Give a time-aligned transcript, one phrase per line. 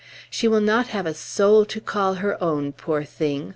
[0.31, 3.49] "She will not have a soul to call her own, poor thing!"